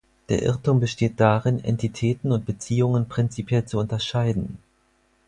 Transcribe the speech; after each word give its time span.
Der 0.29 0.41
Irrtum 0.41 0.79
besteht 0.79 1.19
darin, 1.19 1.63
Entitäten 1.63 2.31
und 2.31 2.47
Beziehungen 2.47 3.07
prinzipiell 3.07 3.65
zu 3.65 3.77
unterscheiden. 3.77 4.57